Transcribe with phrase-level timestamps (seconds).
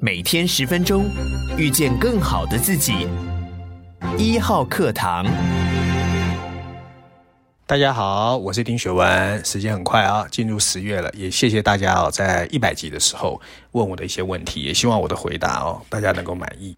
[0.00, 1.10] 每天十分钟，
[1.56, 3.08] 遇见更好的自己。
[4.16, 5.26] 一号课堂，
[7.66, 9.44] 大家好，我是丁雪文。
[9.44, 13.40] 时间很快啊，进入十月了，也谢谢大家哦，在一百集的时候
[13.72, 16.76] 问我的一些问题，也希望我的回答哦，大家能够满意。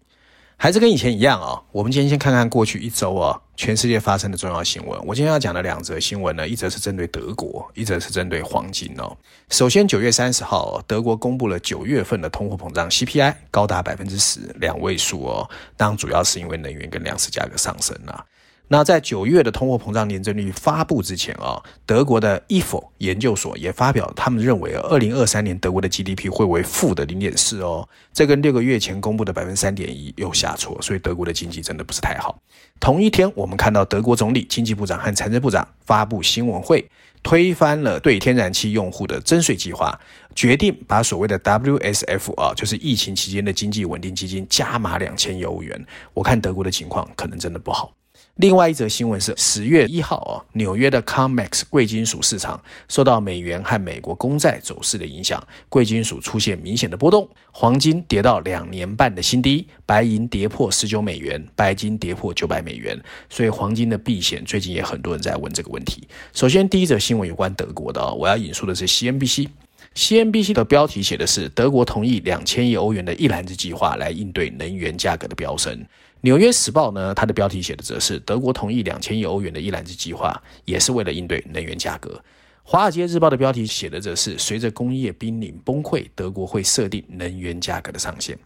[0.63, 5.01] 还是跟以前一样啊、我们今天先看看过去一周啊、哦，全世界发生的重要新闻。
[5.07, 9.17] 我今天要讲的两则新闻呢，一则是针对德国，一则是针对黄金哦。
[9.49, 15.49] 首先，九月三十号，德国公布了九月份的通货膨胀 CPI 高达百分之十，两位数哦。
[15.75, 18.25] 当然，主要是因为能源跟粮食价格上升了、啊。
[18.73, 32.41] 那在九月的通货膨胀年增率发布之前啊，德国的 Ifo 研究所也发表，他们认为二零二三年德国的 GDP 会为负的零点四哦，这跟六个月前公布的百分之三点一又下挫，所以德国的经济真的不是太好。
[32.79, 36.89] 同一天，我们看到德国总理、经济部长和财政部长发布新闻会，
[37.21, 39.99] 推翻了对天然气用户的征税计划，
[40.33, 45.85] 决定把所谓的 WSF 啊，就是疫情期间的经济稳定基金加码两千亿欧元。
[46.13, 47.93] 我看德国的情况可能真的不好。
[48.35, 66.07] 另外一则新闻是十月一号啊，纽约的 COMEX 贵金属市场受到美元和美国公债走势的影响，贵金属出现明显的波动，黄金跌到两年半的新低，白银跌破十九美元，白金跌破九百美元，所以黄金的避险最近也很多人在问这个问题。
[66.33, 69.49] 首先，第一则新闻有关德国的，我要引述的是 CNBC
[69.95, 75.85] CNBC 的标题写的是德国同意两千亿欧元的一篮子计划来应对能源价格的飙升。
[76.21, 82.19] 纽约时报呢，它的标题写的则是德国同意两千亿欧元的一篮子计划，也是为了应对能源价格。
[82.63, 88.37] 华尔街日报的标题写的则是随着工业濒临崩溃，德国会设定能源价格的上限。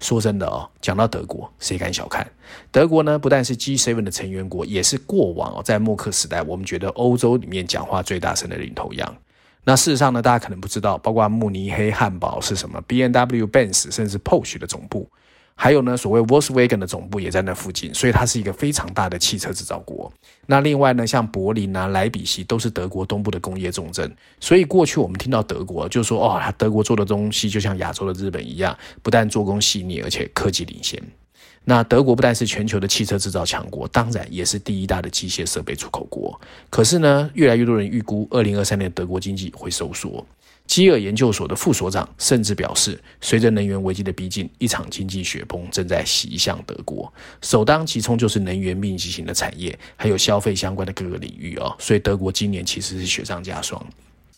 [0.00, 2.26] 说真的哦，讲到德国，谁敢小看？
[2.70, 9.16] 德国呢，不但是 G7 的成员国，也是过往哦，在默克时代，我们觉得欧洲里面讲话最大声的领头羊。
[9.64, 15.10] 那事实上呢，大家可能不知道，包括慕尼黑汉堡是什么，BMW、Benz，甚至 Porsche 的总部。
[15.56, 20.12] 还有呢，所谓 Volkswagen 的总部也在那附近，所以它是一个非常大的汽车制造国。
[20.46, 24.12] 那另外呢，像柏林啊、莱比锡都是德国东部的工业重镇。
[24.40, 31.00] 所以过去我们听到德国，就说哦，德国做的东西就像亚洲的日本一样，不但做工细腻，而且科技领先。
[31.64, 36.38] 那德国不但是全球的汽车制造强国，当然也是第一大的机械设备出口国。
[36.68, 40.24] 可是呢，越来越多人预估，二零二三年德国经济会收缩。
[40.66, 51.74] 基尔研究所的副所长甚至表示，随着能源危机的逼近，一场经济雪崩正在袭向德国，首当其冲就是能源密集型的产业，还有消费相关的各个领域哦。
[51.78, 53.86] 所以德国今年其实是雪上加霜。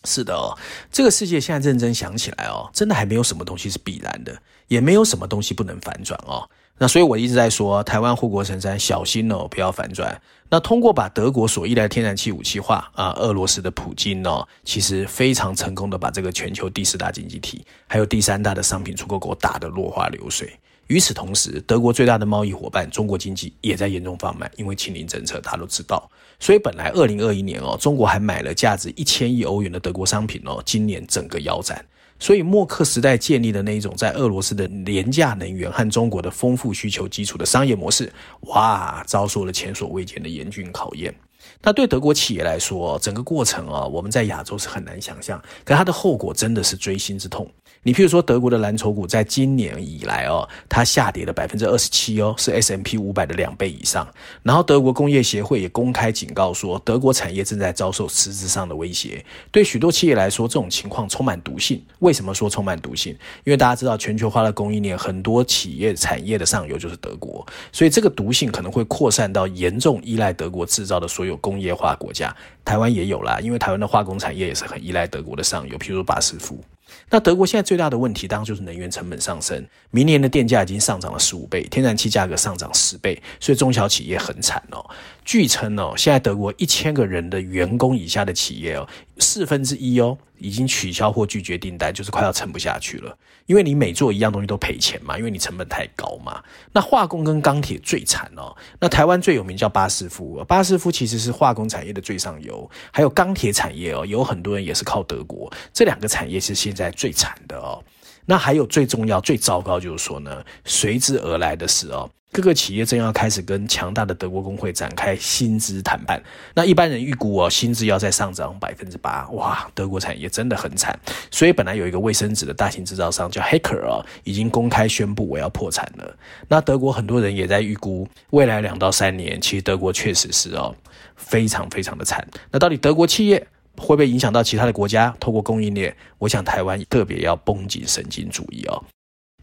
[0.07, 0.57] 是的哦，
[0.91, 4.35] 这个世界现在认真想起来哦，真的还没有什么东西是必然的，
[4.69, 6.49] 也没有什么东西不能反转哦。
[6.79, 10.21] 那所以我一直在说，台湾护国神山小心哦，不要反转。
[10.49, 20.57] 那通过把德国所依赖天然气武器化啊，俄罗斯的普京哦，其实非常成功的把这个全球第四大经济体，还有第三大的商品出口国打得落花流水。
[20.85, 26.09] 与此同时，德国最大的贸易伙伴中国经济也在严重放慢，因为清零政策，他都知道。
[26.39, 31.83] 所以本来二零二一年哦，中国还买了价值一千亿欧元的德国商品哦，今年整个腰斩。
[32.19, 38.11] 所以，默克时代建立的那一种在俄罗斯的廉价能源和中国的丰富需求基础的商业模式，
[38.41, 41.13] 哇，遭受了前所未见的严峻考验。
[41.61, 47.49] 那对德国企业来说，整个过程啊，我们在亚洲是很难想象，可它的后果真的是锥心之痛。
[47.83, 54.05] 你譬如说，德国的蓝筹股在今年以来哦，它下跌了百分之二十七哦，是 S M P 五百的两倍以上。
[54.43, 59.23] 然后，德国工业协会也公开警告说，德国产业正在遭受实质上的威胁。
[59.51, 61.81] 对许多企业来说，这种情况充满毒性。
[61.99, 63.13] 为什么说充满毒性？
[63.45, 72.35] 因为大家知道，全球化的供应链很多企业产业的上游就是德国，所以这个毒性可能会扩散到严重依赖德国制造的所有工业化国家。
[72.65, 76.61] 台湾也有啦，因为台湾的化工产业也是很依赖德国的上游，譬如说巴斯夫。
[77.09, 84.85] 那德国现在最大的问题当然就是能源成本上升，明年的电价已经上涨了十五倍，天然气价格上涨十倍，所以中小企业很惨哦。
[85.25, 88.87] 据称哦，现在德国一千个人的员工以下的企业哦，
[89.19, 93.17] 四分之一哦已经取消或拒绝订单，就是快要撑不下去了。
[93.45, 96.43] 因为你每做一样东西都赔钱嘛，因为你成本太高嘛。
[96.73, 98.55] 那化工跟钢铁最惨哦。
[98.79, 105.51] 那台湾最有名叫巴斯夫，巴斯夫其实是化工产业的最上游，还有钢铁产业哦，有很多人也是靠德国。
[105.73, 107.81] 这两个产业是现在最惨的哦。
[108.25, 112.09] 那还有最重要、最糟糕就是说呢，随之而来的是哦。
[112.31, 116.21] 各个企业正要开始跟强大的德国工会展开薪资谈判，
[116.53, 120.97] 那一般人预估哦，薪资要再上涨百分之八，哇，德国产业真的很惨。
[121.31, 126.15] 所以本来有一个卫生纸的大型制造商叫 Hacker 哦，已经公开宣布我要破产了。
[126.47, 130.75] 那德国很多人也在预估未来两到三年，其实德国确实是哦，
[131.15, 132.27] 非常非常的惨。
[132.51, 133.39] 那到底德国企业
[133.77, 135.15] 会不会影响到其他的国家？
[135.19, 138.83] 透过供应链，我想台湾特别要绷紧神经注意哦。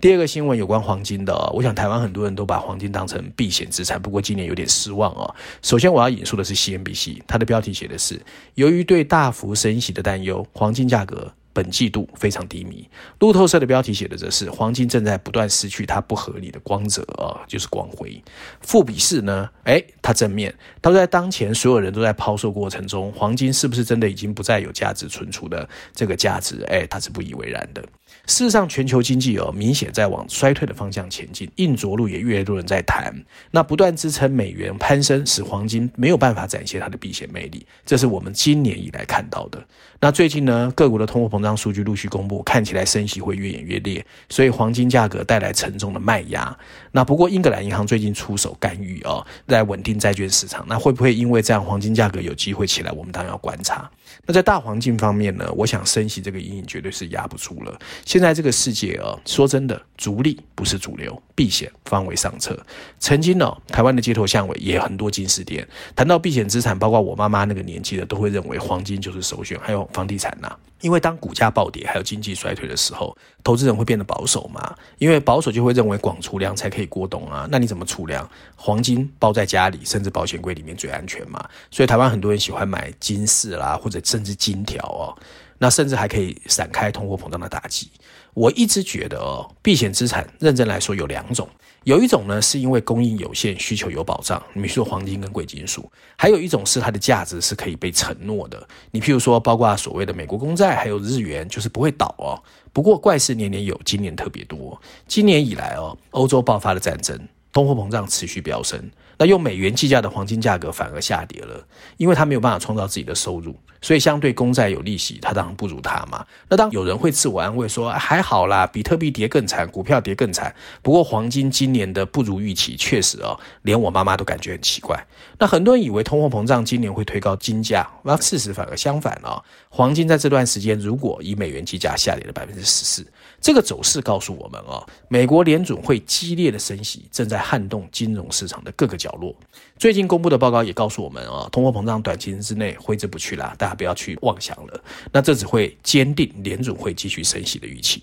[0.01, 5.35] 第二个新闻有关黄金的，我想台湾很多人都把黄金当成避险资产，不过今年有点失望哦。
[5.63, 8.21] 首先我要引述的是 CNBC，它的标题写的是：
[8.55, 11.33] 由于对大幅升息的担忧，黄金价格。
[11.55, 12.85] 本季度非常低迷。
[13.21, 18.21] 路透社的标题写的则是黄金正在不断失去它不合理的光泽啊，就是光辉。
[18.61, 20.53] 富比士呢，哎，它正面，
[20.83, 26.61] 它在当前所有人都在抛售过程中，黄金是不是真的已经不再有价值存储的这个价值？
[26.67, 27.85] 哎，它是不以为然的。
[28.27, 33.15] 事实上，全球经济哦明显在往衰退的方向前进，硬着陆也越来越多人在谈。
[33.51, 39.63] 那不断支撑美元攀升，使黄金没有办法展现它的避险魅力，这是我们今年以来看到的。
[40.01, 46.57] 那最近呢，各国的通货膨胀数据陆续公布，看起来升息会越演越烈，所以黄金价格带来沉重的卖压。
[46.93, 50.65] 那不过英格兰银行最近出手干预哦，在稳定债券市场。
[50.69, 52.91] 那会不会因为这样黄金价格有机会起来？
[52.93, 53.91] 我们当然要观察。
[54.27, 57.79] 那在大环境方面呢，我想升息这个阴影绝对是压不住了。
[58.15, 62.57] 现在这个世界啊，说真的，逐利不是主流，避险方为上策。
[63.01, 65.67] 曾经呢，台湾的街头巷尾也很多金饰店，
[65.97, 69.85] 谈到避险资产，包括我妈妈那个年纪的，都会认为黄金就是首选，还有。
[69.93, 74.73] 房地产呐、因为当股价暴跌，还有经济衰退的时候，投资人会变得保守嘛。
[74.99, 77.49] 因为保守就会认为广储粮才可以过冬啊。
[77.51, 78.31] 那你怎么储粮？
[78.55, 81.45] 黄金包在家里，甚至保险柜里面最安全嘛。
[81.69, 85.19] 所以台湾很多人喜欢买金饰啦，或者甚至金条哦。
[85.59, 87.89] 那甚至还可以闪开通货膨胀的打击。
[88.35, 91.49] 我一直觉得哦，避险资产认真来说有两种。
[91.85, 95.83] 有一种呢，是因为供应有限，需求有保障，你比如说黄金跟贵金属；
[96.17, 102.41] 还有一种是它的价值是可以被承诺的，你譬如说，包括所谓的美国公债，还有日元，就是不会倒哦。
[102.73, 104.81] 不过怪事年年有，今年特别多。
[105.07, 107.21] 今年以来哦，欧洲爆发了战争，
[107.53, 108.91] 通货膨胀持续飙升。
[109.19, 111.67] 那用美元计价的黄金价格反而下跌了，
[111.97, 116.25] 因为它没有办法创造自己的收入，所以相对公债有利息，它当然不如它嘛。
[116.49, 120.55] 那当有人会自我安慰说还好啦，比特币跌更惨，股票跌更惨。
[120.83, 125.01] 不过黄金今年的不如预期，确实哦，连我妈妈都感觉很奇怪。
[125.39, 129.43] 那很多人以为通货膨胀今年会推高金价，那事实反而相反哦。
[129.69, 133.07] 黄金在这段时间如果以美元计价下跌了百分之十四，
[133.45, 139.37] 这个走势告诉我们啊，美国联准会激烈的升息正在撼动金融市场的各个角落，
[139.77, 144.83] 最近公布的报告也告诉我们啊，通货膨胀短期之内挥之不去啦，大家不要去妄想了。
[145.13, 148.03] 那这只会坚定联准会继续升息的预期。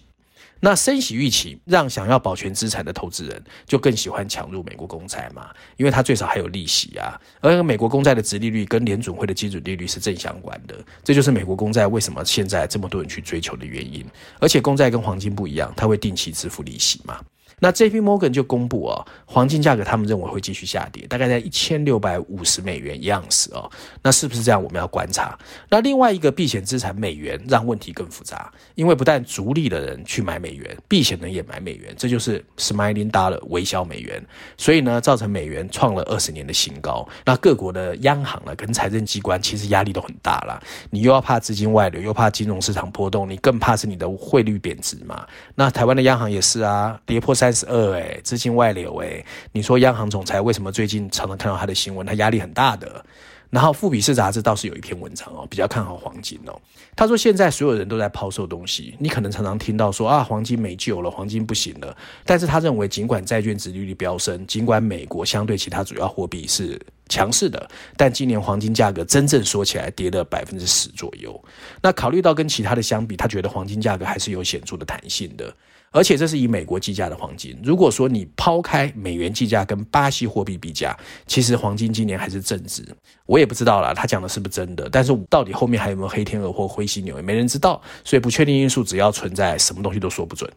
[0.62, 7.20] 那升息预期让想要保全资产的投资人就更喜欢抢入美国公债嘛，因为他最少还有利息啊。
[7.42, 14.06] 而美国公债的殖利率跟联准会的基准利率是正相关的，这就是美国公债为什么现在这么多人去追求的原因。
[14.40, 17.20] 而且公债跟黄金不一样，它会定期支付利息嘛。
[17.64, 18.02] 那 J.P.
[18.02, 23.70] Morgan 就公布哦，黄金价格他们认为会继续下跌，大概在一千六百五十美元一盎司哦。
[24.02, 24.62] 那是不是这样？
[24.62, 25.38] 我们要观察。
[25.70, 34.26] 那另外一个避险资产美元让问题更复杂，因为不但逐利的人去买美元，避险人也买美元，这就是 Smiling Dollar 微笑美元。
[34.58, 37.08] 所以呢，造成美元创了二十年的新高。
[37.24, 40.60] 那各国的央行呢，跟财政机关其实压力都很大啦。
[40.90, 45.28] 你又要怕资金外流，又怕金融市场波动，你更怕是你的汇率贬值嘛。
[45.54, 47.51] 那台湾的央行也是啊，跌破三。
[47.52, 52.08] 三十二哎，资金外流哎，你说央行总裁为什么最近常常看到他的新闻？
[52.08, 53.04] 他压力很大的。
[53.50, 56.58] 然后富比士杂志倒是有一篇文章哦，比较看好黄金哦。
[56.96, 61.94] 他说现在所有人都在抛售东西，你可能常常听到说啊，黄金没救了，黄金不行了。
[62.24, 66.80] 但是他认为，尽管债券值利率飙升，尽管美国相对其他主要货币是
[67.12, 71.40] 强势的，但今年黄金价格真正说起来跌了百分之十左右。
[71.84, 75.54] 那考虑到跟其他的相比，他觉得黄金价格还是有显著的弹性的。
[75.94, 77.60] 而且这是以美国计价的黄金。
[77.62, 82.82] 如果说你抛开美元计价跟巴西货币比价，其实黄金今年还是正值。
[83.26, 84.88] 我也不知道啦，他讲的是不是真的？
[84.90, 87.82] 但是到底后面还有没有黑天鹅或灰犀牛，也没人知道。
[88.06, 90.50] 所以不确定因素只要存在，什么东西都说不准。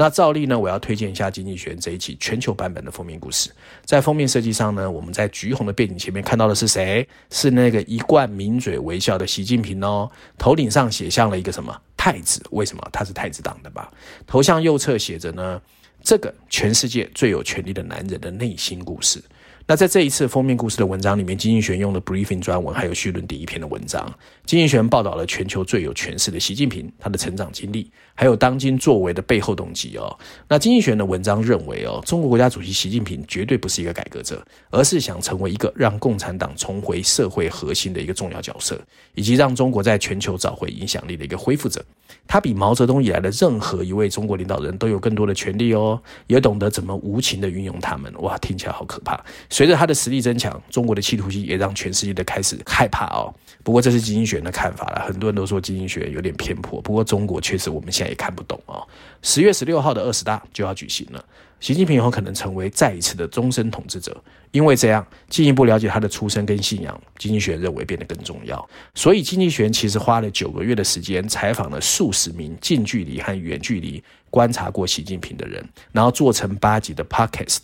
[0.00, 3.50] 那照例呢，我要推荐一下《经济学人》这一期全球版本的封面故事。
[3.84, 7.06] 在封面设计上呢，我们在橘红的背景前面看到的是谁？
[7.28, 10.10] 是那个一贯抿嘴微笑的习近平哦。
[10.38, 11.78] 头顶上写上了一个什么？
[11.98, 12.42] 太子？
[12.52, 12.82] 为什么？
[12.90, 13.92] 他是太子党的吧？
[14.26, 15.60] 头像右侧写着呢，
[16.02, 19.22] 这个全世界最有权力的男人的内心故事。
[19.70, 24.04] 那在这一次封面故事的文章里面，经济学人用了 briefing 专文，还有绪论第一篇的文章。
[24.44, 30.18] 经济学人报道了全球最有权势的习近平，他的成长经历，还有当今作为的背后动机哦。
[30.48, 38.76] 那经济学人的文章认为哦，中国国家主席习近平绝对不是一个改革者，而是想成为一个让共产党重回社会核心的一个重要角色，
[39.14, 41.80] 以及让中国在全球找回影响力的一个恢复者。
[42.26, 48.12] 他比毛泽东以来的任何一位中国领导人都有更多的权力哦，也懂得怎么无情的运用他们。
[48.18, 49.24] 哇，听起来好可怕。
[49.60, 53.28] 随着他的实力增强，中国的企图心也让全世界的开始害怕哦。
[53.62, 56.80] 不过这是经济学人的看法了，很多人都说经济学有点偏颇。
[56.80, 58.88] 不过中国确实我们现在也看不懂哦。
[59.20, 61.22] 十月十六号的二十大就要举行了，
[61.60, 64.18] 习近平有可能成为再一次的终身统治者，
[64.50, 68.66] 因为这样进一步了解他的出身跟信仰，经济学认为变得更重要。
[68.94, 75.62] 所以经济学其实花了九个月的时间，采访了数十名近距离和远距离观察过习近平的人，
[75.92, 77.58] 然后做成八集的 podcast。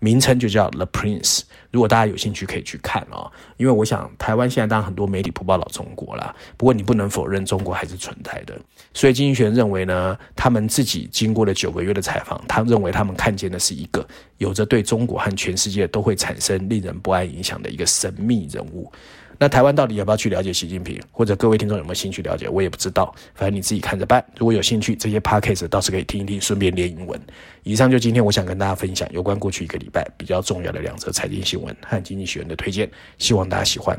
[0.00, 3.30] 名称就叫 The Prince，如果大家有兴趣可以去看哦。
[3.56, 8.58] 因为我想台湾现在当然很多媒体不报道中国了，不过你不能否认中国还是存在的。
[8.94, 14.06] 所以金英权认为呢，他们自己经过了九个月的采访，他认为他们看见的是一个
[14.38, 18.90] 有着对中国和全世界都会产生令人不安影响的一个神秘人物。
[19.38, 21.00] 那台湾到底要不要去了解习近平？
[21.12, 22.48] 或者各位听众有没有兴趣了解？
[22.48, 24.24] 我也不知道，反正你自己看着办。
[24.36, 27.18] 如果有兴趣，这些 podcast 倒是可以听一听，顺便练英文。
[27.62, 33.98] 以上就今天我想跟大家分享有关过去一个礼拜比较重要的两则财经新闻和经济学人的推荐，希望大家喜欢。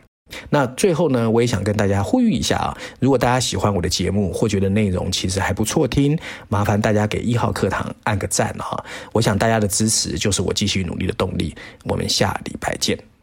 [0.50, 6.20] 那最后呢，我也想跟大家呼吁一下啊，如果大家喜欢我的节目或觉得内容其实还不错听，
[6.50, 8.84] 麻烦大家给一号课堂按个赞哈。
[9.12, 11.56] 我想大家的支持就是我继续努力的动力。
[11.86, 13.19] 我们下礼拜见。